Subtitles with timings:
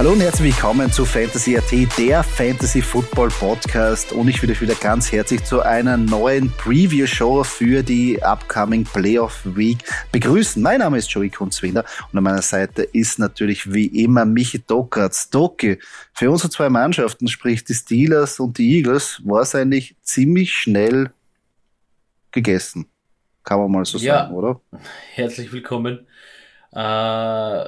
[0.00, 4.14] Hallo und herzlich willkommen zu Fantasy AT, der Fantasy Football Podcast.
[4.14, 9.42] Und ich will euch wieder ganz herzlich zu einer neuen Preview-Show für die upcoming Playoff
[9.44, 9.76] Week
[10.10, 10.62] begrüßen.
[10.62, 15.28] Mein Name ist Joey Kunzwinder und an meiner Seite ist natürlich wie immer Michi Dockertz.
[15.28, 15.78] Doki,
[16.14, 21.10] für unsere zwei Mannschaften, sprich die Steelers und die Eagles, war es eigentlich ziemlich schnell
[22.30, 22.86] gegessen.
[23.44, 24.20] Kann man mal so ja.
[24.20, 24.62] sagen, oder?
[25.12, 26.06] Herzlich willkommen.
[26.72, 27.64] Äh,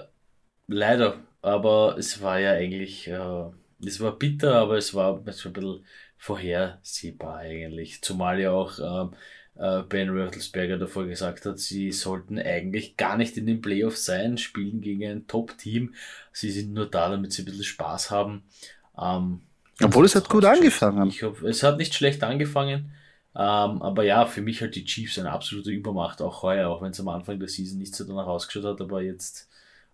[0.69, 3.45] leider aber es war ja eigentlich, äh,
[3.85, 5.85] es war bitter, aber es war, ein bisschen
[6.17, 8.01] vorhersehbar eigentlich.
[8.01, 9.15] Zumal ja auch ähm,
[9.57, 14.39] äh, Ben Roethlisberger davor gesagt hat, sie sollten eigentlich gar nicht in den Playoffs sein,
[14.39, 15.95] spielen gegen ein Top-Team.
[16.33, 18.45] Sie sind nur da, damit sie ein bisschen Spaß haben.
[18.97, 19.41] Ähm,
[19.83, 21.09] Obwohl es hat gut angefangen.
[21.09, 22.93] Ich hoffe, es hat nicht schlecht angefangen.
[23.35, 26.91] Ähm, aber ja, für mich halt die Chiefs eine absolute Übermacht, auch heuer, auch wenn
[26.91, 29.48] es am Anfang der Season nicht so danach ausgeschaut hat, aber jetzt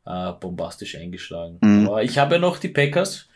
[0.08, 1.58] äh, bombastisch eingeschlagen.
[1.60, 1.88] Mhm.
[1.88, 3.28] Aber ich habe ja noch die Packers,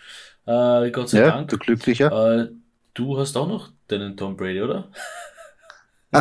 [0.47, 1.49] äh, Gott sei ja, Dank.
[1.49, 2.41] Du glücklicher.
[2.41, 2.49] Äh,
[2.95, 4.89] du hast auch noch deinen Tom Brady, oder?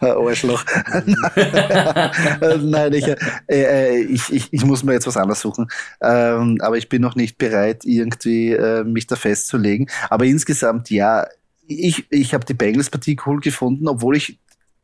[0.00, 0.62] Arschloch.
[2.60, 3.16] Nein, ich, äh,
[3.48, 5.68] äh, ich, ich, ich, muss mir jetzt was anderes suchen.
[6.02, 9.88] Ähm, aber ich bin noch nicht bereit, irgendwie äh, mich da festzulegen.
[10.10, 11.26] Aber insgesamt, ja,
[11.66, 14.38] ich, ich habe die Bengals-Partie cool gefunden, obwohl ich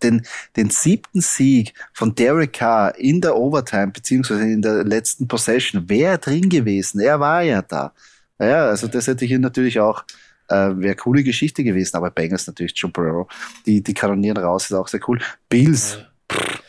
[0.04, 0.22] den,
[0.56, 6.18] den siebten Sieg von Derek Carr in der Overtime, beziehungsweise in der letzten Possession, wäre
[6.18, 7.00] drin gewesen.
[7.00, 7.92] Er war ja da.
[8.38, 10.04] Ja, also das hätte ich natürlich auch,
[10.48, 13.26] äh, wäre coole Geschichte gewesen, aber Bengals natürlich, Joe Burrow,
[13.66, 15.20] die, die kanonieren raus, ist auch sehr cool.
[15.48, 15.98] Bills,
[16.30, 16.60] pff,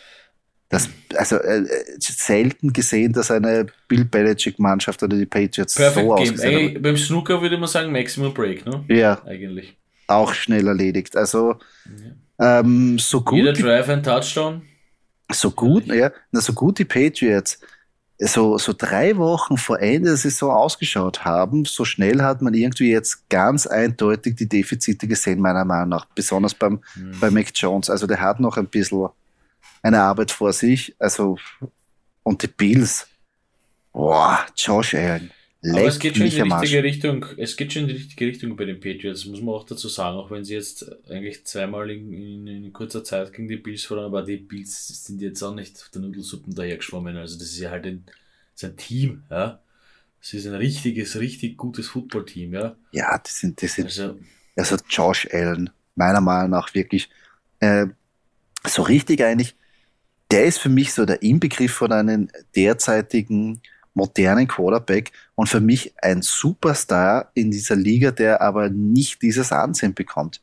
[0.69, 1.63] das, also äh,
[1.99, 6.39] selten gesehen, dass eine Bill Belichick-Mannschaft oder die Patriots Perfect so Game.
[6.39, 8.83] Ey, beim Snooker würde man sagen Maximum Break, ne?
[8.89, 9.21] Ja.
[9.25, 9.77] Eigentlich.
[10.07, 11.15] Auch schnell erledigt.
[11.15, 11.53] Also
[11.85, 12.11] ja.
[12.39, 14.61] Ähm, so gut Jeder Drive ein Touchdown.
[15.31, 17.59] So gut, ja, na, so gut die Patriots
[18.17, 22.91] so, so drei Wochen vor Ende der Saison ausgeschaut haben, so schnell hat man irgendwie
[22.91, 26.05] jetzt ganz eindeutig die Defizite gesehen, meiner Meinung nach.
[26.15, 27.19] Besonders beim, mhm.
[27.19, 27.89] bei Mac Jones.
[27.89, 29.09] Also der hat noch ein bisschen
[29.81, 30.95] eine Arbeit vor sich.
[30.97, 31.37] Also,
[32.23, 33.07] und die Bills.
[33.91, 35.31] Boah, Josh Allen.
[35.71, 37.25] Aber es geht schon in die richtige Richtung.
[37.37, 40.17] Es geht schon in die richtige Richtung bei den Patriots, muss man auch dazu sagen,
[40.17, 44.07] auch wenn sie jetzt eigentlich zweimal in, in, in kurzer Zeit gegen die Bills verloren,
[44.07, 47.17] aber die Bills sind jetzt auch nicht auf der Nudelsuppen dahergeschwommen.
[47.17, 48.05] Also das ist ja halt ein,
[48.61, 49.59] ein Team, ja.
[50.21, 52.75] Es ist ein richtiges, richtig gutes Footballteam, ja.
[52.91, 54.19] Ja, die sind, die sind, also,
[54.55, 57.09] also Josh Allen, meiner Meinung nach wirklich,
[57.59, 57.87] äh,
[58.65, 59.55] so richtig eigentlich,
[60.31, 63.61] der ist für mich so der Inbegriff von einem derzeitigen
[63.95, 69.93] modernen Quarterback und für mich ein Superstar in dieser Liga, der aber nicht dieses Ansehen
[69.93, 70.41] bekommt.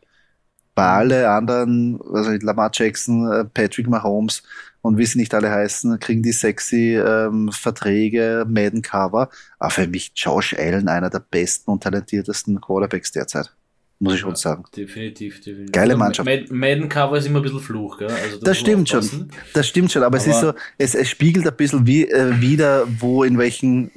[0.75, 0.89] Bei mhm.
[0.89, 4.43] alle anderen, also Lamar Jackson, äh, Patrick Mahomes
[4.81, 9.29] und wie sie nicht alle heißen, kriegen die sexy ähm, Verträge, Madden Cover.
[9.59, 13.55] Aber für mich Josh Allen einer der besten und talentiertesten Quarterbacks derzeit
[14.03, 14.65] muss ich schon sagen.
[14.77, 15.73] Definitiv, definitiv.
[15.73, 16.29] Geile Mannschaft.
[16.51, 18.11] Madden Cover ist immer ein bisschen Fluch, gell?
[18.11, 19.31] Also da das stimmt schon.
[19.55, 22.41] Das stimmt schon, aber, aber, es ist so, es, es spiegelt ein bisschen wie, äh,
[22.41, 23.93] wieder, wo in welchen,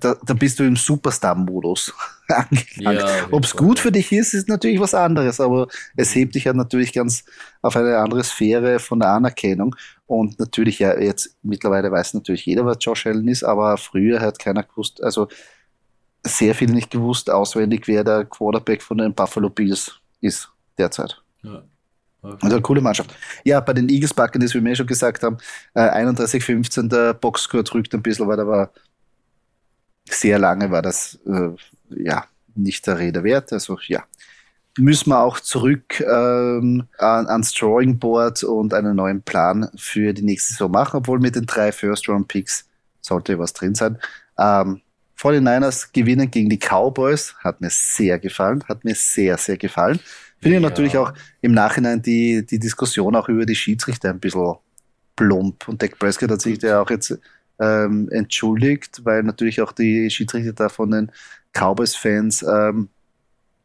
[0.00, 1.94] da, da bist du im Superstar-Modus
[2.28, 3.00] angelangt.
[3.00, 6.44] Ja, Ob es gut für dich ist, ist natürlich was anderes, aber es hebt dich
[6.44, 7.24] ja natürlich ganz
[7.62, 9.76] auf eine andere Sphäre von der Anerkennung.
[10.06, 14.40] Und natürlich, ja, jetzt mittlerweile weiß natürlich jeder, was Josh Allen ist, aber früher hat
[14.40, 15.28] keiner gewusst, also
[16.26, 21.22] sehr viel nicht gewusst auswendig, wer der Quarterback von den Buffalo Bills ist derzeit.
[21.42, 21.62] Ja.
[22.22, 22.38] Okay.
[22.40, 23.14] Also eine coole Mannschaft.
[23.44, 25.36] Ja, bei den Eagles packen das, wie wir schon gesagt haben,
[25.74, 28.70] äh, 31-15, der Boxscore drückt ein bisschen, weil da war
[30.08, 31.50] sehr lange war das äh,
[31.90, 32.24] ja
[32.54, 33.52] nicht der Rede wert.
[33.52, 34.04] Also ja,
[34.78, 40.22] müssen wir auch zurück ähm, an, ans Drawing Board und einen neuen Plan für die
[40.22, 42.68] nächste Saison machen, obwohl mit den drei First-Round-Picks
[43.00, 43.98] sollte was drin sein.
[44.38, 44.80] Ähm,
[45.24, 47.34] 49ers gewinnen gegen die Cowboys.
[47.42, 48.62] Hat mir sehr gefallen.
[48.68, 49.98] Hat mir sehr, sehr gefallen.
[50.40, 50.60] Finde ja.
[50.60, 54.56] ich natürlich auch im Nachhinein die, die Diskussion auch über die Schiedsrichter ein bisschen
[55.16, 55.68] plump.
[55.68, 57.18] Und Dak Prescott hat sich ja auch jetzt
[57.58, 61.12] ähm, entschuldigt, weil natürlich auch die Schiedsrichter da von den
[61.52, 62.90] Cowboys-Fans ähm,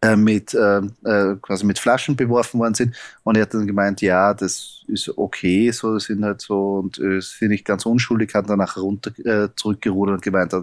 [0.01, 2.95] äh, mit, äh, äh, quasi mit Flaschen beworfen worden sind.
[3.23, 6.97] Und er hat dann gemeint, ja, das ist okay, so das sind halt so und
[6.99, 10.55] äh, sind nicht ganz unschuldig, hat danach runter äh, zurückgerudert und gemeint,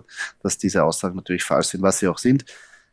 [0.43, 2.45] dass diese Aussagen natürlich falsch sind, was sie auch sind.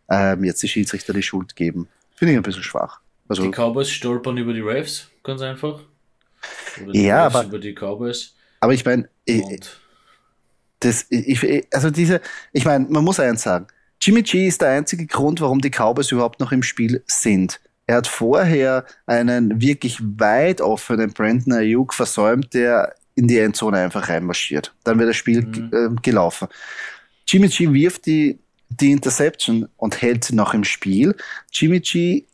[0.10, 1.88] Ähm, jetzt die Schiedsrichter die Schuld geben.
[2.16, 3.00] Finde ich ein bisschen schwach.
[3.30, 5.80] Also, die Cowboys stolpern über die Refs, ganz einfach.
[6.84, 8.36] Oder ja, Refs aber über die Cowboys.
[8.60, 9.07] Aber ich meine,
[10.80, 12.19] das, ich, also diese,
[12.51, 13.68] ich meine, man muss eins sagen.
[14.06, 17.62] Jimmy G ist der einzige Grund, warum die Cowboys überhaupt noch im Spiel sind.
[17.88, 24.10] Er hat vorher einen wirklich weit offenen Brandon Ayuk versäumt, der in die Endzone einfach
[24.10, 24.76] reinmarschiert.
[24.84, 25.72] Dann wird das Spiel mhm.
[25.72, 26.50] äh, gelaufen.
[27.26, 31.16] Jimmy G wirft die, die Interception und hält sie noch im Spiel.
[31.54, 32.26] Jimmy G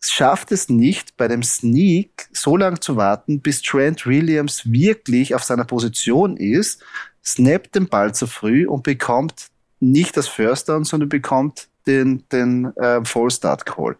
[0.00, 5.44] schafft es nicht, bei dem Sneak so lange zu warten, bis Trent Williams wirklich auf
[5.44, 6.82] seiner Position ist,
[7.22, 9.48] snappt den Ball zu früh und bekommt
[9.80, 13.96] nicht das First Down, sondern bekommt den, den äh, Full Start Call.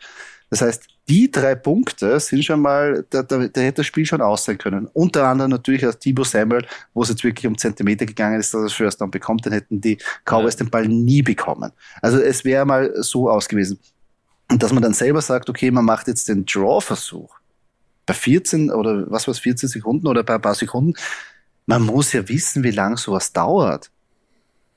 [0.51, 4.21] Das heißt, die drei Punkte sind schon mal, da, da, da hätte das Spiel schon
[4.21, 4.89] aus sein können.
[4.93, 8.61] Unter anderem natürlich als Thibaut Samuel, wo es jetzt wirklich um Zentimeter gegangen ist, dass
[8.61, 10.65] er das First Down bekommt, dann hätten die Cowboys ja.
[10.65, 11.73] den Ball nie bekommen.
[12.03, 13.79] Also es wäre mal so aus gewesen.
[14.51, 17.39] Und dass man dann selber sagt, okay, man macht jetzt den Draw-Versuch
[18.09, 20.95] bei 14 oder was war es, 14 Sekunden oder bei ein paar Sekunden,
[21.67, 23.91] man muss ja wissen, wie lange sowas dauert.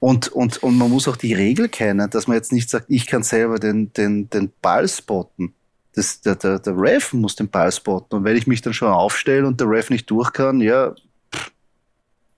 [0.01, 3.05] Und, und, und man muss auch die Regel kennen, dass man jetzt nicht sagt, ich
[3.05, 5.53] kann selber den, den, den Ball spotten.
[5.93, 8.15] Das, der, der, der Ref muss den Ball spotten.
[8.15, 10.95] Und wenn ich mich dann schon aufstelle und der Ref nicht durch kann, ja,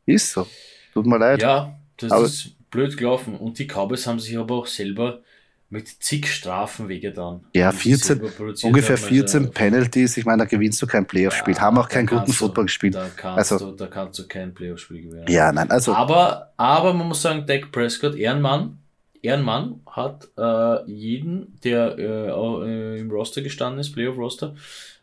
[0.06, 0.46] ist so.
[0.94, 1.42] Tut mir leid.
[1.42, 3.38] Ja, das aber ist blöd gelaufen.
[3.38, 5.22] Und die Cowboys haben sich aber auch selber
[5.74, 7.42] mit zig Strafen wehgetan.
[7.54, 8.22] Ja, 14,
[8.62, 10.18] ungefähr 14 also, Penalties.
[10.18, 11.56] Ich meine, da gewinnst du kein Playoff-Spiel.
[11.56, 12.94] Ja, haben auch keinen guten Football gespielt.
[12.94, 15.26] Da kannst, also, du, da kannst du kein Playoff-Spiel gewinnen.
[15.28, 15.94] Ja, nein, also.
[15.94, 18.78] Aber, aber man muss sagen, Dak Prescott, Ehrenmann,
[19.24, 24.56] Ehrenmann hat äh, jeden, der äh, äh, im Roster gestanden ist, Playoff-Roster,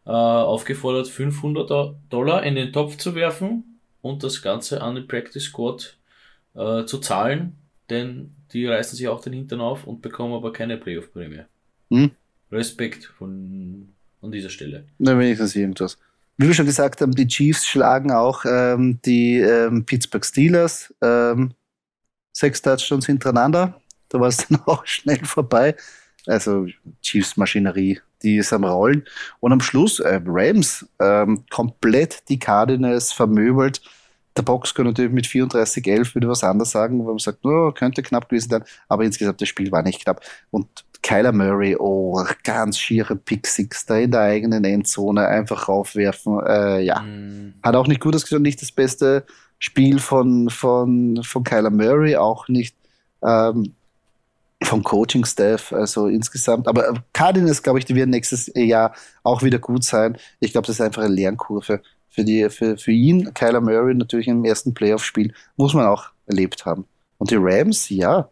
[0.07, 5.43] äh, aufgefordert, 500 Dollar in den Topf zu werfen und das Ganze an den Practice
[5.43, 5.97] Squad
[6.55, 7.57] äh, zu zahlen,
[7.91, 11.43] denn die reißen sich auch den Hintern auf und bekommen aber keine Playoff-Prämie.
[11.91, 12.11] Hm?
[12.51, 13.89] Respekt von,
[14.23, 14.87] an dieser Stelle.
[14.99, 15.99] Na, wenigstens irgendwas.
[16.37, 20.95] Wie wir schon gesagt haben, die Chiefs schlagen auch ähm, die ähm, Pittsburgh Steelers.
[21.03, 21.53] Ähm,
[22.33, 23.81] sechs Touchdowns hintereinander.
[24.09, 25.77] Da war es dann auch schnell vorbei.
[26.27, 26.67] Also
[27.03, 29.05] Chiefs-Maschinerie, die ist am Rollen.
[29.41, 33.81] Und am Schluss äh, Rams ähm, komplett die Cardinals vermöbelt
[34.37, 38.29] der Boxscore natürlich mit 34-11 würde was anderes sagen, wo man sagt, oh, könnte knapp
[38.29, 40.23] gewesen sein, aber insgesamt das Spiel war nicht knapp.
[40.51, 40.69] Und
[41.03, 46.41] Kyler Murray, oh, ganz schiere Pick Six da in der eigenen Endzone einfach raufwerfen.
[46.47, 47.55] Äh, ja, mm.
[47.63, 49.25] hat auch nicht gut ausgesehen, nicht das beste
[49.59, 52.77] Spiel von, von, von Kyler Murray, auch nicht
[53.23, 53.75] ähm,
[54.63, 56.69] vom Coaching-Staff, also insgesamt.
[56.69, 60.19] Aber Cardinals, glaube ich, die werden nächstes Jahr auch wieder gut sein.
[60.39, 61.81] Ich glaube, das ist einfach eine Lernkurve
[62.11, 66.67] für, die, für, für ihn, Kyler Murray, natürlich im ersten Playoff-Spiel, muss man auch erlebt
[66.67, 66.85] haben.
[67.19, 68.29] Und die Rams, ja,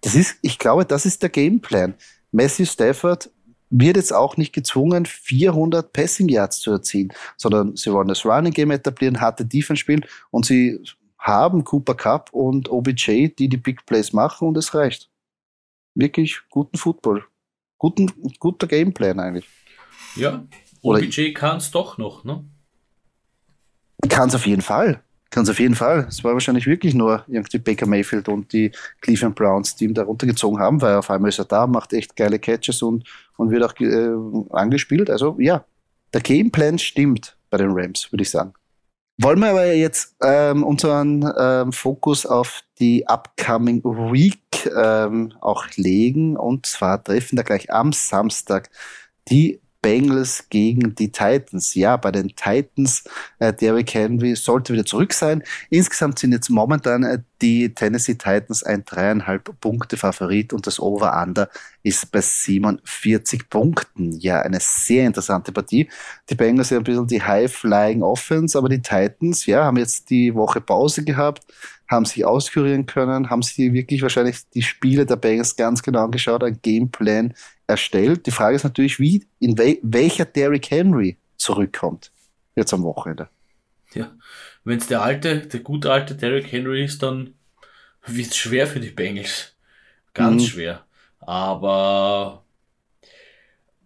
[0.00, 1.94] das ist, ich glaube, das ist der Gameplan.
[2.32, 3.30] Matthew Stafford
[3.70, 8.52] wird jetzt auch nicht gezwungen, 400 Passing Yards zu erzielen, sondern sie wollen das Running
[8.52, 10.80] Game etablieren, harte Defense spielen und sie
[11.18, 15.10] haben Cooper Cup und OBJ, die die Big Plays machen und es reicht.
[15.94, 17.24] Wirklich guten Football.
[17.76, 19.46] Guten, guter Gameplan eigentlich.
[20.16, 20.46] Ja,
[20.82, 22.44] OBJ kann es doch noch, ne?
[24.08, 25.02] Kann es auf jeden Fall.
[25.30, 26.06] Kann es auf jeden Fall.
[26.08, 30.04] Es war wahrscheinlich wirklich nur irgendwie Baker Mayfield und die Cleveland Browns, die ihn da
[30.04, 33.04] runtergezogen haben, weil auf einmal ist er da, macht echt geile Catches und,
[33.36, 35.10] und wird auch äh, angespielt.
[35.10, 35.64] Also ja,
[36.14, 38.54] der Gameplan stimmt bei den Rams, würde ich sagen.
[39.20, 46.36] Wollen wir aber jetzt ähm, unseren ähm, Fokus auf die upcoming Week ähm, auch legen.
[46.36, 48.70] Und zwar treffen da gleich am Samstag
[49.28, 51.74] die Bengals gegen die Titans.
[51.74, 53.04] Ja, bei den Titans,
[53.38, 55.42] äh, Derrick Henry sollte wieder zurück sein.
[55.70, 61.48] Insgesamt sind jetzt momentan äh, die Tennessee Titans ein dreieinhalb Punkte Favorit und das Over-Under
[61.82, 64.12] ist bei 47 Punkten.
[64.18, 65.88] Ja, eine sehr interessante Partie.
[66.28, 70.34] Die Bengals sind ein bisschen die High-Flying Offense, aber die Titans, ja, haben jetzt die
[70.34, 71.46] Woche Pause gehabt,
[71.88, 76.42] haben sich auskurieren können, haben sich wirklich wahrscheinlich die Spiele der Bengals ganz genau angeschaut,
[76.42, 77.34] ein Gameplan
[77.66, 78.26] erstellt.
[78.26, 82.10] Die Frage ist natürlich, wie, in wel welcher Derrick Henry zurückkommt
[82.56, 83.28] jetzt am Wochenende.
[83.94, 84.12] Ja,
[84.64, 87.34] wenn es der alte, der gute alte Derrick Henry ist, dann
[88.04, 89.54] wird es schwer für die Bengals.
[90.12, 90.46] Ganz mhm.
[90.46, 90.84] schwer.
[91.20, 92.44] Aber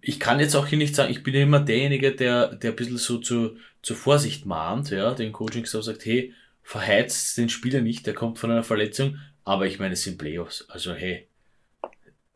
[0.01, 2.99] ich kann jetzt auch hier nicht sagen, ich bin immer derjenige, der, der ein bisschen
[2.99, 8.15] so zu, zur Vorsicht mahnt, ja, den Coaching-Staff sagt, hey, verheizt den Spieler nicht, der
[8.15, 11.27] kommt von einer Verletzung, aber ich meine, es sind Playoffs, also hey,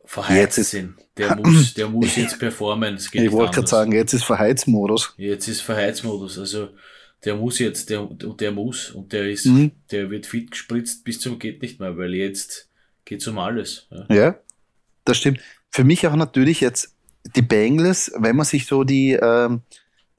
[0.05, 0.95] verheizt Jetzt sind.
[1.17, 2.95] Der muss, der muss jetzt performen.
[2.95, 5.13] Es geht Ich wollte gerade sagen, jetzt ist Verheizmodus.
[5.17, 6.69] Jetzt ist Verheizmodus, also
[7.25, 9.71] der muss jetzt, der, und der muss, und der ist, Mhm.
[9.91, 12.69] der wird fit gespritzt bis zum geht nicht mehr, weil jetzt
[13.03, 13.87] geht's um alles.
[13.89, 14.15] Ja.
[14.15, 14.39] Ja,
[15.07, 15.39] das stimmt.
[15.71, 16.95] Für mich auch natürlich jetzt
[17.35, 19.61] die Bengals, wenn man sich so die, ähm,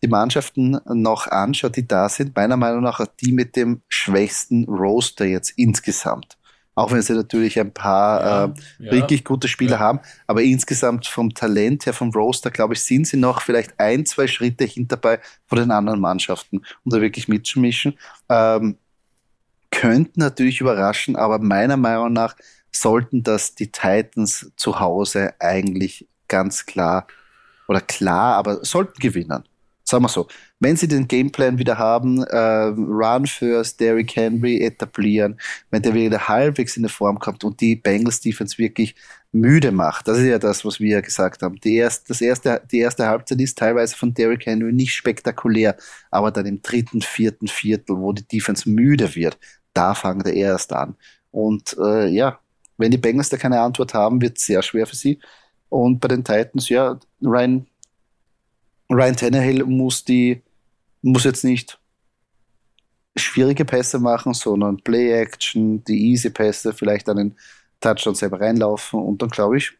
[0.03, 5.25] die Mannschaften noch anschaut, die da sind, meiner Meinung nach die mit dem schwächsten Roster
[5.25, 6.37] jetzt insgesamt.
[6.75, 8.93] Auch wenn sie natürlich ein paar Ja, äh, ja.
[8.93, 9.79] wirklich gute Spieler Ja.
[9.81, 14.07] haben, aber insgesamt vom Talent her, vom Roster, glaube ich, sind sie noch vielleicht ein,
[14.07, 17.99] zwei Schritte hinterbei von den anderen Mannschaften, um da wirklich mitzumischen.
[18.29, 18.77] Ähm,
[19.71, 22.37] könnten natürlich überraschen, aber meiner Meinung nach
[22.73, 27.07] sollten das die Titans zu Hause eigentlich ganz klar
[27.67, 29.45] oder klar, aber sollten gewinnen.
[29.89, 30.29] Sagen wir so.
[30.61, 36.29] Wenn sie den Gameplan wieder haben, äh, Run first, Derrick Henry etablieren, wenn der wieder
[36.29, 38.95] halbwegs in die Form kommt und die Bengals Defense wirklich
[39.33, 41.57] müde macht, das ist ja das, was wir ja gesagt haben.
[41.61, 45.75] Die erste, das erste, die erste Halbzeit ist teilweise von Derrick Henry nicht spektakulär,
[46.11, 49.39] aber dann im dritten, vierten Viertel, wo die Defense müde wird,
[49.73, 50.97] da fangen der erst an.
[51.31, 52.41] Und äh, ja,
[52.79, 55.21] wenn die Bengals da keine Antwort haben, wird es sehr schwer für sie.
[55.71, 57.69] Und bei den Titans, ja, Ryan,
[58.91, 60.43] Ryan Tannehill muss die,
[61.03, 61.81] muss jetzt nicht
[63.17, 67.37] schwierige Pässe machen, sondern Play-Action, die Easy-Pässe, vielleicht einen
[67.81, 69.73] Touchdown selber reinlaufen und dann glaube ich,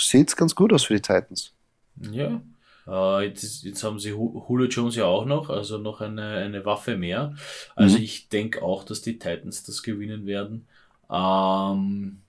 [0.00, 1.54] sieht es ganz gut aus für die Titans.
[1.96, 2.42] Ja.
[2.86, 6.96] Äh, jetzt, jetzt haben sie Julio Jones ja auch noch, also noch eine, eine Waffe
[6.96, 7.34] mehr.
[7.76, 7.98] Also Mhm.
[7.98, 10.68] ich denke auch, dass die Titans das gewinnen werden.
[11.10, 12.23] Ähm,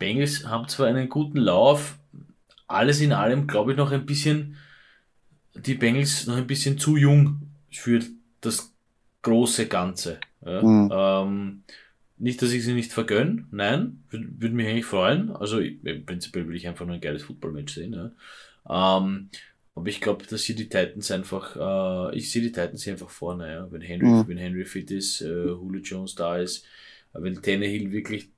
[0.00, 1.96] Bengals haben zwar einen guten Lauf,
[2.66, 4.56] alles in allem glaube ich noch ein bisschen,
[5.54, 8.00] die Bengals noch ein bisschen zu jung für
[8.40, 8.74] das
[9.22, 10.18] große Ganze.
[10.44, 10.62] Ja?
[10.62, 10.90] Mhm.
[10.92, 11.62] Ähm,
[12.18, 15.30] nicht, dass ich sie nicht vergönne, nein, würde würd mich eigentlich freuen.
[15.30, 17.92] Also ich- im Prinzip will ich einfach nur ein geiles Footballmatch sehen.
[17.94, 18.98] Ja.
[18.98, 19.28] Ähm,
[19.74, 21.56] aber ich glaube, dass hier die Titans einfach,
[22.12, 23.72] äh, ich sehe die Titans hier einfach vorne, ja.
[23.72, 24.28] Wenn Henry, Mhm.
[24.28, 26.64] wenn Henry fit ist, äh, Julio Jones da ist,
[27.14, 28.28] äh, wenn Tannehill wirklich,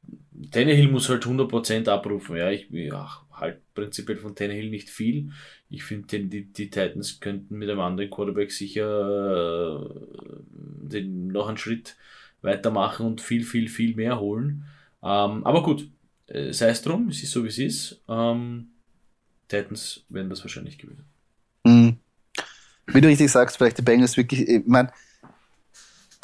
[0.50, 2.50] Tannehill muss halt 100% abrufen, ja.
[2.50, 5.30] Ich ja, halt prinzipiell von Tannehill nicht viel.
[5.68, 11.58] Ich finde, die, die Titans könnten mit einem anderen Quarterback sicher äh, den, noch einen
[11.58, 11.96] Schritt
[12.42, 14.64] weitermachen und viel, viel, viel mehr holen.
[15.02, 15.88] Ähm, aber gut,
[16.26, 18.02] äh, sei es drum, es ist so wie es ist.
[18.08, 18.68] Ähm,
[19.49, 21.04] Titans werden das wahrscheinlich gewinnen.
[21.64, 21.96] Mhm.
[22.87, 24.92] Wie du richtig sagst, vielleicht die Bengals wirklich, ich meine,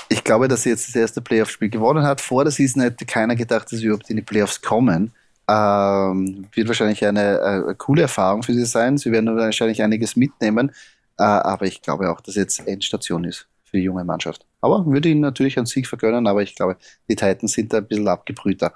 [0.09, 2.21] ich glaube, dass sie jetzt das erste Playoff-Spiel gewonnen hat.
[2.21, 5.13] Vor der Season hätte keiner gedacht, dass sie überhaupt in die Playoffs kommen.
[5.49, 8.99] Ähm, wird wahrscheinlich eine, äh, coole Erfahrung für sie sein.
[8.99, 10.71] Sie werden wahrscheinlich einiges mitnehmen.
[11.19, 14.47] Äh, aber ich glaube auch, dass jetzt Endstation ist für die junge Mannschaft.
[14.61, 16.77] Aber würde ihnen natürlich einen Sieg vergönnen, aber ich glaube,
[17.09, 18.73] die Titans sind da ein bisschen abgebrühter.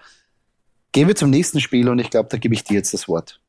[0.92, 3.40] Gehen wir zum nächsten Spiel und ich glaube, da gebe ich dir jetzt das Wort.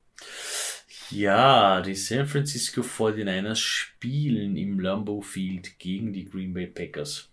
[1.10, 7.33] Ja, die San Francisco 49ers spielen im Lambeau Field gegen die Green Bay Packers.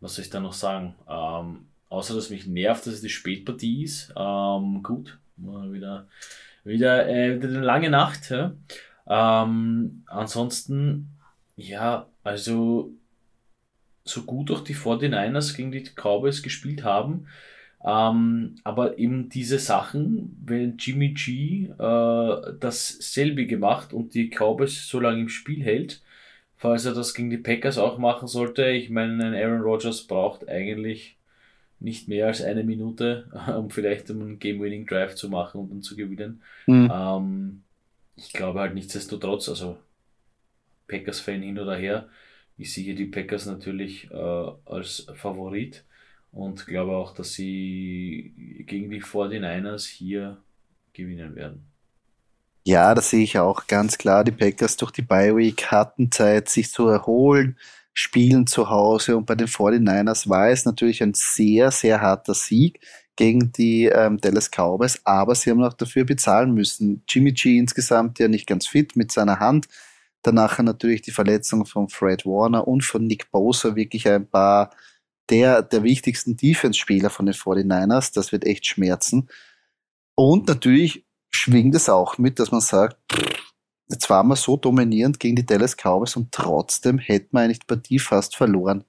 [0.00, 0.94] Was soll ich da noch sagen?
[1.08, 4.12] Ähm, außer dass mich nervt, dass es die Spätpartie ist.
[4.16, 6.06] Ähm, gut, wieder,
[6.64, 8.30] wieder, äh, wieder eine lange Nacht.
[8.30, 8.52] Ja?
[9.08, 11.08] Ähm, ansonsten,
[11.56, 12.92] ja, also
[14.04, 17.26] so gut auch die 49ers gegen die Cowboys gespielt haben,
[17.84, 25.00] ähm, aber eben diese Sachen, wenn Jimmy G äh, dasselbe gemacht und die Cowboys so
[25.00, 26.02] lange im Spiel hält,
[26.66, 30.48] falls er das gegen die Packers auch machen sollte, ich meine, ein Aaron Rodgers braucht
[30.48, 31.16] eigentlich
[31.78, 35.94] nicht mehr als eine Minute, um vielleicht einen Game-Winning Drive zu machen und dann zu
[35.94, 36.42] gewinnen.
[36.66, 36.90] Mhm.
[36.92, 37.62] Ähm,
[38.16, 39.78] ich glaube halt nichtsdestotrotz, also
[40.88, 42.08] Packers-Fan hin oder her,
[42.58, 45.84] ich sehe die Packers natürlich äh, als Favorit
[46.32, 50.38] und glaube auch, dass sie gegen die 49ers hier
[50.94, 51.75] gewinnen werden.
[52.68, 54.24] Ja, das sehe ich auch ganz klar.
[54.24, 57.56] Die Packers durch die Bye-Week hatten Zeit, sich zu erholen,
[57.94, 62.80] spielen zu Hause und bei den 49ers war es natürlich ein sehr, sehr harter Sieg
[63.14, 67.04] gegen die ähm, Dallas Cowboys, aber sie haben auch dafür bezahlen müssen.
[67.08, 69.68] Jimmy G insgesamt ja nicht ganz fit mit seiner Hand.
[70.22, 74.70] Danach natürlich die Verletzung von Fred Warner und von Nick Bosa, wirklich ein paar
[75.30, 78.12] der, der wichtigsten Defense-Spieler von den 49ers.
[78.12, 79.28] Das wird echt schmerzen.
[80.16, 81.05] Und natürlich
[81.36, 82.96] schwingt es auch mit, dass man sagt,
[83.88, 87.66] jetzt waren wir so dominierend gegen die Dallas Cowboys und trotzdem hätten wir eigentlich die
[87.66, 88.84] Partie fast verloren.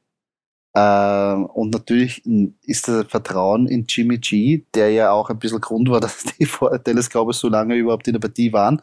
[0.75, 2.23] Ähm, und natürlich
[2.63, 6.47] ist das Vertrauen in Jimmy G, der ja auch ein bisschen Grund war, dass die
[6.83, 8.81] Dallas Cowboys so lange überhaupt in der Partie waren,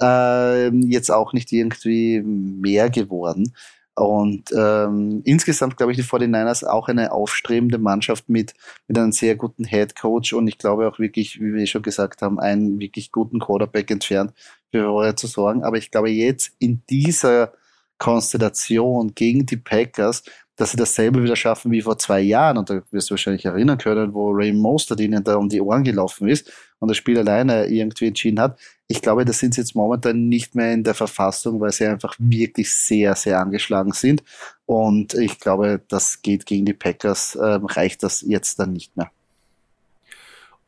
[0.00, 3.54] äh, jetzt auch nicht irgendwie mehr geworden.
[4.00, 8.54] Und ähm, insgesamt glaube ich, die 49ers auch eine aufstrebende Mannschaft mit,
[8.88, 12.22] mit einem sehr guten Head Coach und ich glaube auch wirklich, wie wir schon gesagt
[12.22, 14.32] haben, einen wirklich guten Quarterback entfernt
[14.70, 15.64] für Furore zu sorgen.
[15.64, 17.52] Aber ich glaube jetzt in dieser
[17.98, 20.22] Konstellation gegen die Packers,
[20.56, 22.56] dass sie dasselbe wieder schaffen wie vor zwei Jahren.
[22.56, 25.84] Und da wirst du wahrscheinlich erinnern können, wo Ray Mostert ihnen da um die Ohren
[25.84, 26.50] gelaufen ist
[26.80, 28.58] und das Spiel alleine irgendwie entschieden hat.
[28.88, 32.16] Ich glaube, da sind sie jetzt momentan nicht mehr in der Verfassung, weil sie einfach
[32.18, 34.24] wirklich sehr, sehr angeschlagen sind.
[34.66, 39.10] Und ich glaube, das geht gegen die Packers, äh, reicht das jetzt dann nicht mehr.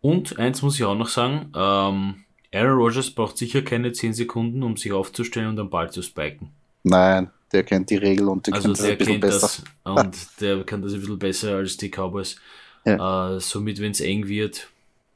[0.00, 4.62] Und eins muss ich auch noch sagen, ähm, Aaron Rodgers braucht sicher keine 10 Sekunden,
[4.62, 6.50] um sich aufzustellen und den Ball zu spiken.
[6.82, 9.62] Nein, der kennt die Regel und der also kennt das ein bisschen besser.
[9.84, 12.36] Das und der kann das ein bisschen besser als die Cowboys.
[12.84, 13.36] Ja.
[13.36, 14.68] Äh, somit, wenn es eng wird,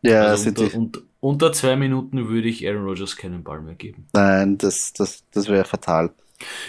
[0.03, 4.07] ja, also unter, unter, unter, zwei Minuten würde ich Aaron Rodgers keinen Ball mehr geben.
[4.13, 6.13] Nein, das, das, das wäre fatal.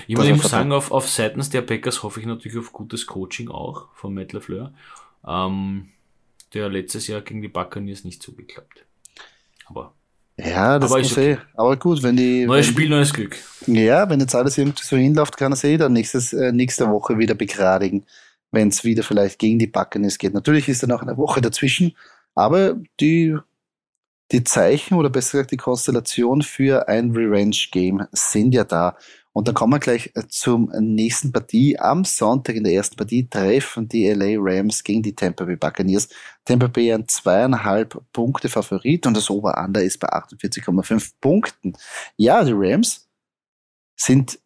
[0.07, 0.59] Ich, meine, ich muss fatal.
[0.59, 4.33] sagen, auf, auf seitens der Packers hoffe ich natürlich auf gutes Coaching auch von Matt
[4.33, 4.73] LaFleur.
[5.27, 5.89] Ähm,
[6.53, 8.85] der letztes Jahr gegen die Buccaneers nicht so geklappt.
[9.65, 9.93] Aber
[10.39, 11.33] ja, das aber okay.
[11.33, 11.37] eh.
[11.55, 12.45] Aber gut, wenn die.
[12.45, 13.37] Neues wenn Spiel, neues Glück.
[13.65, 16.89] Ja, wenn jetzt alles irgendwie so hinläuft, kann er sich eh dann nächstes, äh, nächste
[16.89, 18.05] Woche wieder begradigen,
[18.51, 19.71] wenn es wieder vielleicht gegen die
[20.03, 20.33] ist geht.
[20.35, 21.95] Natürlich ist dann auch eine Woche dazwischen,
[22.37, 23.35] aber die,
[24.31, 28.95] die Zeichen oder besser gesagt die Konstellation für ein Revenge-Game sind ja da.
[29.33, 31.79] Und dann kommen wir gleich äh, zum nächsten Partie.
[31.79, 36.09] Am Sonntag in der ersten Partie treffen die LA Rams gegen die Tampa Bay Buccaneers.
[36.45, 41.73] Tampa Bay ein zweieinhalb Punkte Favorit und das Over-Under ist bei 48,5 Punkten.
[42.17, 43.09] Ja, die Rams
[43.95, 44.39] sind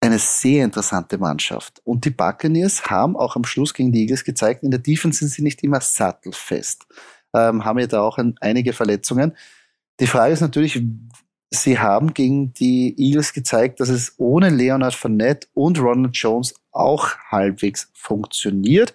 [0.00, 1.80] eine sehr interessante Mannschaft.
[1.84, 5.28] Und die Buccaneers haben auch am Schluss gegen die Eagles gezeigt, in der Defense sind
[5.28, 6.86] sie nicht immer sattelfest.
[7.34, 9.36] Ähm, haben ja da auch ein, einige Verletzungen.
[10.00, 10.82] Die Frage ist natürlich,
[11.50, 17.16] sie haben gegen die Eagles gezeigt, dass es ohne Leonard Fournette und Ronald Jones auch
[17.30, 18.94] halbwegs funktioniert.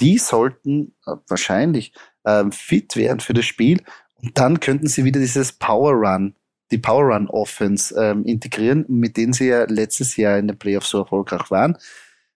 [0.00, 1.92] Die sollten äh, wahrscheinlich
[2.26, 3.82] ähm, fit werden für das Spiel
[4.22, 6.34] und dann könnten sie wieder dieses Power Run,
[6.70, 10.90] die Power Run Offense ähm, integrieren, mit denen sie ja letztes Jahr in den Playoffs
[10.90, 11.76] so erfolgreich waren.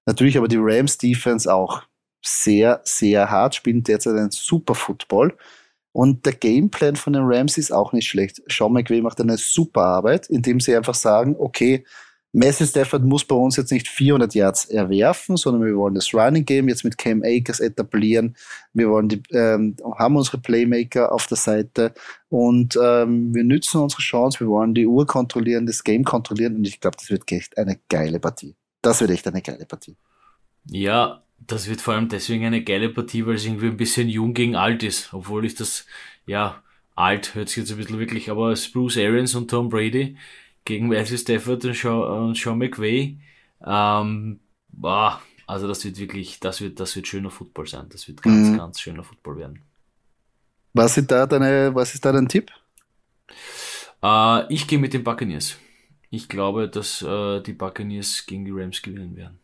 [0.07, 1.83] Natürlich aber die Rams Defense auch
[2.25, 5.37] sehr, sehr hart, spielen derzeit einen super Football.
[5.92, 8.42] Und der Gameplan von den Rams ist auch nicht schlecht.
[8.51, 11.85] Sean McVay macht eine super Arbeit, indem sie einfach sagen, okay,
[12.37, 16.44] Matthew Stafford muss bei uns jetzt nicht 400 Yards erwerfen, sondern wir wollen das Running
[16.44, 18.37] Game jetzt mit Cam Akers etablieren.
[18.73, 21.94] Wir wollen die, ähm, haben unsere Playmaker auf der Seite
[22.31, 24.40] und ähm, wir nützen unsere Chance.
[24.40, 27.79] Wir wollen die Uhr kontrollieren, das Game kontrollieren und ich glaube, das wird echt eine
[27.88, 28.57] geile Partie.
[28.83, 29.97] Das wird echt eine geile Partie.
[30.66, 34.35] Ja, das wird vor allem deswegen eine geile Partie, weil es irgendwie ein bisschen jung
[34.35, 35.14] gegen alt ist.
[35.14, 35.87] Obwohl ich das,
[36.27, 36.64] ja,
[36.97, 40.16] alt hört sich jetzt ein bisschen wirklich, aber es Bruce Arians und Tom Brady
[40.64, 43.18] gegen Wesley Stafford und Sean, und Sean McVay.
[43.64, 47.87] Ähm, boah, also das wird wirklich, das wird, das wird schöner Football sein.
[47.90, 48.59] Das wird ganz, mhm.
[48.59, 49.62] ganz schöner Football werden.
[50.72, 52.50] Was ist da deine, was ist da dein Tipp?
[54.03, 55.57] Äh, ich gehe mit den Buccaneers.
[56.11, 59.38] Ich glaube, dass äh, die Buccaneers gegen die Rams gewinnen werden.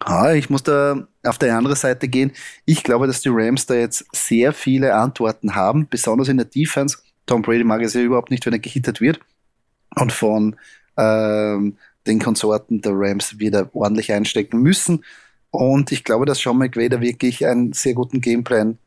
[0.00, 2.32] Ah, ich muss da auf der anderen Seite gehen.
[2.64, 6.98] Ich glaube, dass die Rams da jetzt sehr viele Antworten haben, besonders in der Defense.
[7.26, 9.20] Tom Brady mag es ja überhaupt nicht, wenn er gehittet wird.
[9.94, 10.56] Und von
[10.96, 11.76] ähm,
[12.06, 15.04] den Konsorten der Rams wieder ordentlich einstecken müssen.
[15.50, 18.78] Und ich glaube, dass Sean McVay da wirklich einen sehr guten Gameplan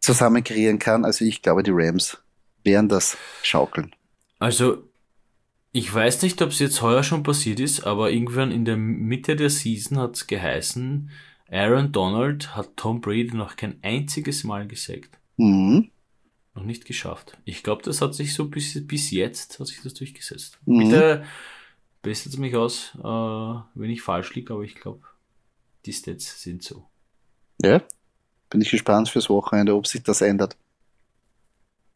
[0.00, 1.04] zusammen kreieren kann.
[1.04, 2.18] Also ich glaube, die Rams
[2.62, 3.94] werden das schaukeln.
[4.38, 4.84] Also
[5.72, 9.36] ich weiß nicht, ob es jetzt heuer schon passiert ist, aber irgendwann in der Mitte
[9.36, 11.10] der Season hat es geheißen,
[11.50, 15.10] Aaron Donald hat Tom Brady noch kein einziges Mal gesackt.
[15.36, 15.90] Mhm.
[16.56, 17.36] Noch nicht geschafft.
[17.44, 20.58] Ich glaube, das hat sich so bis, bis jetzt hat sich das durchgesetzt.
[20.64, 20.78] Mhm.
[20.78, 21.24] Bitte
[22.00, 25.02] bessert mich aus, äh, wenn ich falsch liege, aber ich glaube,
[25.84, 26.86] die Stats sind so.
[27.60, 27.82] Ja,
[28.48, 30.56] bin ich gespannt fürs Wochenende, ob sich das ändert.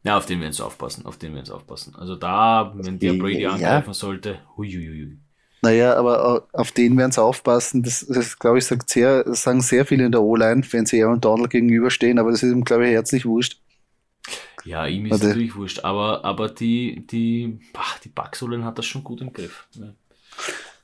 [0.02, 1.94] Ja, auf den werden sie aufpassen, auf den werden sie aufpassen.
[1.96, 3.52] Also da, wenn der Brady ja.
[3.52, 5.18] angreifen sollte, huiuiui.
[5.62, 7.82] Naja, aber auf den werden sie aufpassen.
[7.82, 11.20] Das, das glaube ich, sagt sehr, sagen sehr viele in der O-Line, wenn sie Aaron
[11.20, 13.58] Donald gegenüberstehen, aber das ist ihm, glaube ich, herzlich wurscht.
[14.64, 15.28] Ja, ihm ist Warte.
[15.28, 19.66] natürlich wurscht, aber, aber die, die, ach, die Bugs-O-Line hat das schon gut im Griff.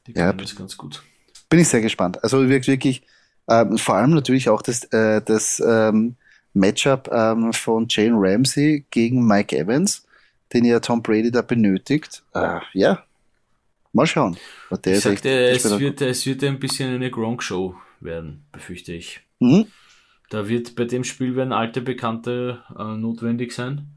[0.07, 1.03] Die ja, das ganz gut.
[1.49, 2.23] Bin ich sehr gespannt.
[2.23, 3.03] Also wirklich,
[3.49, 6.17] ähm, vor allem natürlich auch das, äh, das ähm,
[6.55, 10.07] Matchup ähm, von Jane Ramsey gegen Mike Evans,
[10.53, 12.23] den ja Tom Brady da benötigt.
[12.35, 13.05] Äh, ja,
[13.93, 14.37] mal schauen.
[14.85, 19.21] Der ich sagte, echt, es, wird, es wird ein bisschen eine Gronk-Show werden, befürchte ich.
[19.39, 19.67] Mhm.
[20.31, 23.89] Da wird bei dem Spiel werden alte Bekannte äh, notwendig sein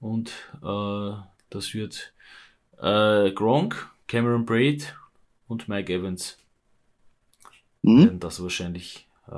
[0.00, 0.30] und
[0.62, 1.12] äh,
[1.50, 2.12] das wird
[2.80, 4.96] äh, Gronk, Cameron Braid
[5.46, 6.38] und Mike Evans
[7.82, 8.04] mhm.
[8.04, 9.34] werden das wahrscheinlich, äh,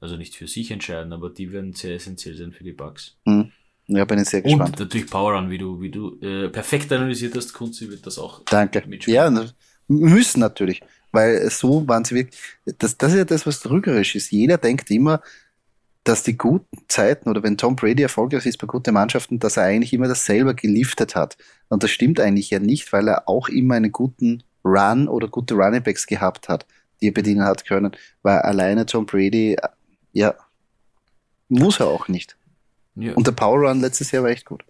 [0.00, 3.16] also nicht für sich entscheiden, aber die werden sehr essentiell sein für die Bugs.
[3.24, 3.52] Mhm.
[3.88, 4.70] Ja, bin ich sehr gespannt.
[4.70, 8.18] Und natürlich Power Run, wie du, wie du äh, perfekt analysiert hast, Kunzi wird das
[8.18, 8.42] auch.
[8.44, 8.82] Danke.
[9.06, 9.30] Ja,
[9.88, 10.82] müssen natürlich.
[11.12, 12.40] Weil so waren sie wirklich,
[12.78, 14.30] das, das ist ja das, was trügerisch ist.
[14.30, 15.20] Jeder denkt immer,
[16.04, 19.64] dass die guten Zeiten oder wenn Tom Brady erfolgreich ist bei guten Mannschaften, dass er
[19.64, 21.36] eigentlich immer das selber geliftet hat.
[21.68, 25.54] Und das stimmt eigentlich ja nicht, weil er auch immer einen guten Run oder gute
[25.54, 26.66] Running Backs gehabt hat,
[27.00, 27.92] die er bedienen hat können.
[28.22, 29.56] Weil alleine Tom Brady,
[30.12, 30.34] ja,
[31.48, 32.36] muss er auch nicht.
[32.96, 33.14] Ja.
[33.14, 34.64] Und der Power Run letztes Jahr war echt gut.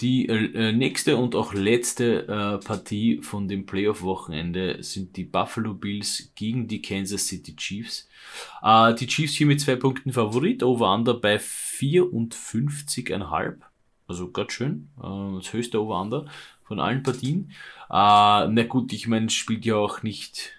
[0.00, 6.32] Die äh, nächste und auch letzte äh, Partie von dem Playoff-Wochenende sind die Buffalo Bills
[6.34, 8.06] gegen die Kansas City Chiefs.
[8.62, 13.54] Äh, die Chiefs hier mit zwei Punkten Favorit, Over-Under bei 54,5.
[14.06, 14.90] Also ganz schön.
[14.98, 16.26] Äh, das höchste Over-Under
[16.64, 17.52] von allen Partien.
[17.88, 20.52] Äh, na gut, ich meine, spielt ja auch nicht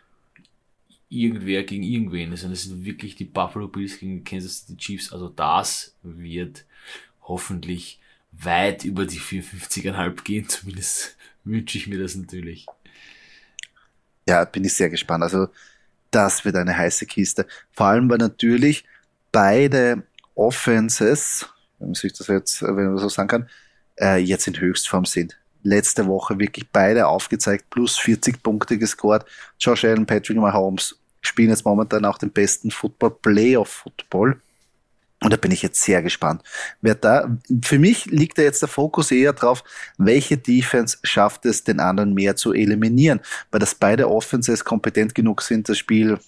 [1.10, 2.32] irgendwer gegen irgendwen.
[2.32, 5.14] Also das sind wirklich die Buffalo Bills gegen die Kansas City Chiefs.
[5.14, 6.66] Also das wird
[7.22, 8.00] hoffentlich
[8.32, 10.50] weit über die 54,5 gehen.
[10.50, 12.66] Zumindest wünsche ich mir das natürlich.
[14.28, 15.24] Ja, bin ich sehr gespannt.
[15.24, 15.48] Also
[16.12, 17.46] das wird eine heiße Kiste.
[17.72, 18.86] Vor allem, weil natürlich
[19.32, 20.04] beide
[20.36, 21.48] Offenses,
[21.80, 23.50] wenn man sich das jetzt, wenn man so sagen kann,
[24.00, 25.38] äh, jetzt in Höchstform sind.
[25.64, 29.26] Letzte Woche wirklich beide aufgezeigt, plus 40 Punkte gescored.
[29.60, 34.40] Josh Allen, Patrick Mahomes spielen jetzt momentan auch den besten Football, Playoff Football.
[35.22, 36.44] Und da bin ich jetzt sehr gespannt.
[36.82, 39.64] Wer da, für mich liegt da jetzt der Fokus eher drauf,
[39.98, 43.20] welche Defense schafft es, den anderen mehr zu eliminieren.
[43.50, 46.20] Weil dass beide Offenses kompetent genug sind, das Spiel,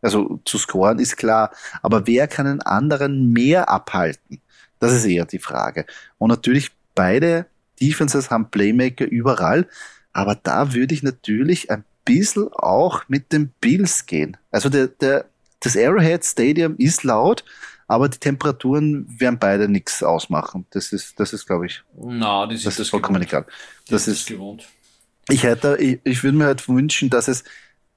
[0.00, 1.50] also zu scoren, ist klar.
[1.82, 4.40] Aber wer kann einen anderen mehr abhalten?
[4.78, 5.84] Das ist eher die Frage.
[6.18, 7.46] Und natürlich beide
[7.80, 9.66] Defenses haben Playmaker überall.
[10.12, 14.36] Aber da würde ich natürlich ein bisschen auch mit den Bills gehen.
[14.50, 15.26] Also der, der,
[15.60, 17.44] das Arrowhead Stadium ist laut,
[17.88, 20.66] aber die Temperaturen werden beide nichts ausmachen.
[20.70, 23.30] Das ist, das ist, glaube ich, Na, das, das ist, vollkommen gewohnt.
[23.30, 23.46] egal.
[23.88, 24.68] Das, das ist gewohnt.
[25.28, 27.44] Ich hätte, ich, ich würde mir halt wünschen, dass es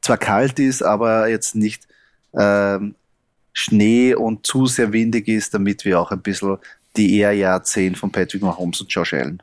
[0.02, 1.88] zwar kalt ist, aber jetzt nicht
[2.38, 2.95] ähm,
[3.54, 6.58] Schnee und zu sehr windig ist, damit wir auch ein bisschen
[6.97, 9.41] die Ehrjahr sehen von Patrick Mahomes und Josh Allen.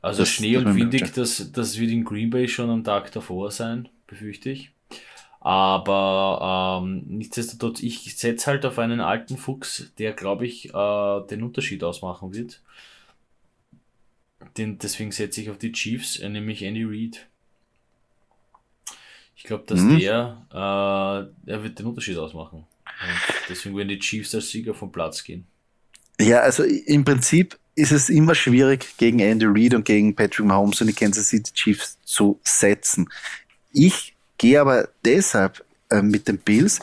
[0.00, 3.50] Also das, Schnee und windig, das, das wird in Green Bay schon am Tag davor
[3.50, 4.72] sein, befürchte ich.
[5.40, 11.42] Aber ähm, nichtsdestotrotz, ich setze halt auf einen alten Fuchs, der, glaube ich, äh, den
[11.42, 12.60] Unterschied ausmachen wird.
[14.56, 17.26] Den, deswegen setze ich auf die Chiefs, äh, nämlich Andy Reid.
[19.36, 19.98] Ich glaube, dass mhm.
[20.00, 22.58] der, äh, er wird den Unterschied ausmachen.
[22.58, 25.46] Und deswegen werden die Chiefs als Sieger vom Platz gehen.
[26.20, 30.80] Ja, also im Prinzip ist es immer schwierig, gegen Andy Reid und gegen Patrick Mahomes
[30.80, 33.08] und die Kansas City Chiefs zu setzen.
[33.72, 36.80] Ich Gehe aber deshalb äh, mit den Bills,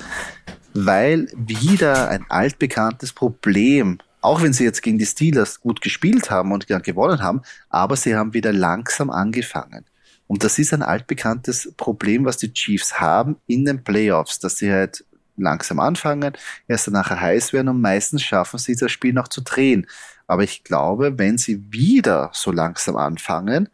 [0.74, 6.52] weil wieder ein altbekanntes Problem, auch wenn sie jetzt gegen die Steelers gut gespielt haben
[6.52, 9.86] und gewonnen haben, aber sie haben wieder langsam angefangen.
[10.28, 14.72] Und das ist ein altbekanntes Problem, was die Chiefs haben in den Playoffs, dass sie
[14.72, 15.06] halt
[15.38, 16.34] langsam anfangen,
[16.68, 19.88] erst nachher heiß werden und meistens schaffen sie das Spiel noch zu drehen.
[20.28, 23.70] Aber ich glaube, wenn sie wieder so langsam anfangen,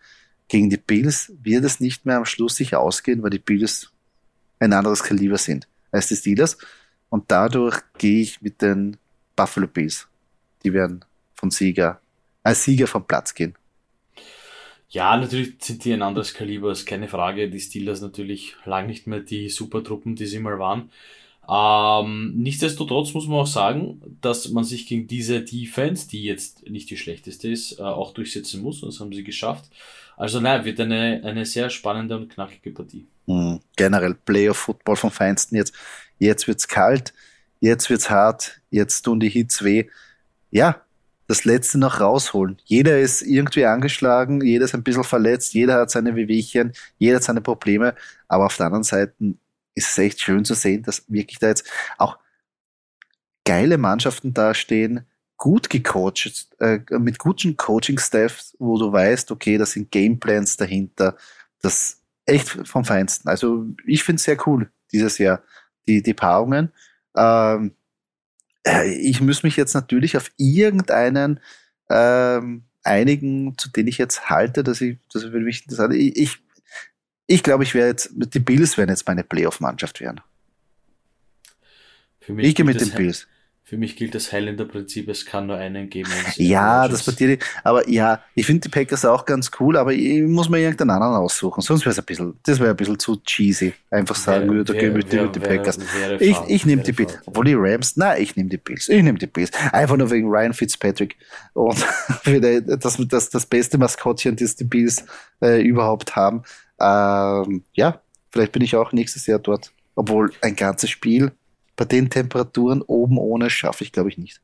[0.52, 3.90] gegen die Bills wird es nicht mehr am Schluss sich ausgehen, weil die Bills
[4.60, 6.58] ein anderes Kaliber sind als die Steelers.
[7.10, 8.98] Und dadurch gehe ich mit den
[9.34, 10.10] Buffalo Bills.
[10.66, 12.02] Die werden von Sieger,
[12.44, 13.56] als Sieger vom Platz gehen.
[14.90, 17.50] Ja, natürlich sind die ein anderes Kaliber, ist keine Frage.
[17.50, 20.92] Die Steelers natürlich lang nicht mehr die Supertruppen, die sie mal waren.
[21.50, 26.90] Ähm, nichtsdestotrotz muss man auch sagen, dass man sich gegen diese Defense, die jetzt nicht
[26.90, 28.84] die schlechteste ist, äh, auch durchsetzen muss.
[28.84, 29.66] Und das haben sie geschafft.
[30.18, 33.08] Also nein, wird eine, eine sehr spannende und knackige Partie.
[33.26, 33.60] Mhm.
[33.76, 35.74] Generell Playoff-Football vom Feinsten jetzt.
[36.20, 37.14] Jetzt wird's kalt,
[37.60, 39.86] jetzt wird's hart, jetzt tun die Hits weh.
[40.52, 40.82] Ja,
[41.28, 42.58] das Letzte noch rausholen.
[42.66, 47.24] Jeder ist irgendwie angeschlagen, jeder ist ein bisschen verletzt, jeder hat seine Wehwehchen, jeder hat
[47.24, 47.96] seine Probleme.
[48.28, 49.14] Aber auf der anderen Seite
[49.76, 52.18] ist es echt schön zu sehen, dass wirklich da jetzt auch
[53.46, 55.06] geile Mannschaften dastehen,
[55.38, 61.18] gut gecoacht, äh, mit guten Coaching-Staffs, wo du weißt, okay, da sind Gameplans dahinter.
[61.62, 63.28] Das echt vom Feinsten.
[63.28, 65.42] Also ich finde es sehr cool dieses Jahr,
[65.88, 66.72] die, die Paarungen.
[67.16, 67.74] Ähm,
[68.66, 71.40] äh, ich muss mich jetzt natürlich auf irgendeinen
[71.90, 75.94] ähm, einigen, zu denen ich jetzt halte, dass ich, das würde mich interessant.
[75.96, 76.44] Ich, ich,
[77.32, 80.22] ich glaube, ich wäre jetzt, die Bills werden jetzt meine Playoff-Mannschaft werden.
[82.38, 83.28] ich gehe mit den Bills.
[83.64, 86.12] Für mich gilt das Highlander-Prinzip, es kann nur einen geben.
[86.36, 90.24] Ja, das bei dir, aber ja, ich finde die Packers auch ganz cool, aber ich
[90.24, 93.16] muss mir irgendeinen anderen aussuchen, sonst wäre es ein bisschen, das wäre ein bisschen zu
[93.24, 95.00] cheesy, einfach sagen würde, da die, wäre-
[95.32, 95.80] die wäre- Packers.
[95.80, 99.02] wäre Ich, ich nehme die Bills, obwohl die Rams, nein, ich nehme die Bills, ich
[99.04, 101.16] nehme die Bills, einfach nur wegen Ryan Fitzpatrick
[101.54, 101.78] und
[102.24, 105.06] für die, das, das, das beste Maskottchen, das die Bills
[105.42, 106.44] äh, überhaupt haben.
[106.82, 111.32] Ähm, ja, vielleicht bin ich auch nächstes Jahr dort, obwohl ein ganzes Spiel
[111.76, 114.42] bei den Temperaturen oben ohne schaffe ich, glaube ich, nicht.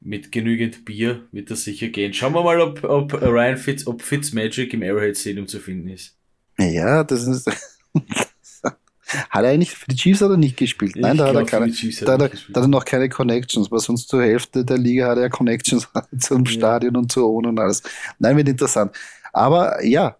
[0.00, 2.12] Mit genügend Bier wird das sicher gehen.
[2.12, 6.16] Schauen wir mal, ob, ob Ryan Fitz, ob Fitzmagic im Arrowhead Stadium zu finden ist.
[6.58, 7.48] Ja, das ist.
[9.30, 10.96] hat er eigentlich für die Chiefs hat er nicht gespielt?
[10.96, 12.68] Nein, Ich da hat, er glaub, keine, hat da, er hat er, da hat er
[12.68, 17.12] noch keine Connections, weil sonst zur Hälfte der Liga hat er Connections zum Stadion und
[17.12, 17.82] zur ONU und alles.
[18.18, 18.92] Nein, wird interessant.
[19.32, 20.16] Aber ja,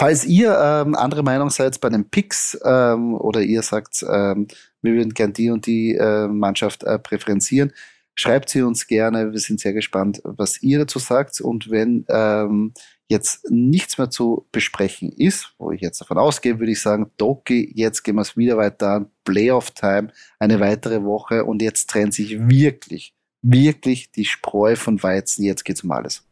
[0.00, 4.48] falls ihr ähm, andere Meinung seid bei den Picks ähm, oder ihr sagt, ähm,
[4.80, 7.74] wir würden gern die und die äh, Mannschaft äh, präferenzieren,
[8.14, 9.30] schreibt sie uns gerne.
[9.30, 11.42] Wir sind sehr gespannt, was ihr dazu sagt.
[11.42, 12.72] Und wenn ähm,
[13.08, 17.70] jetzt nichts mehr zu besprechen ist, wo ich jetzt davon ausgehe, würde ich sagen, Doki,
[17.74, 19.10] jetzt gehen wir es wieder weiter an.
[19.24, 25.44] Playoff-Time, eine weitere Woche und jetzt trennt sich wirklich, wirklich die Spreu von Weizen.
[25.44, 26.24] Jetzt geht's um alles.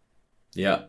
[0.54, 0.88] Ja,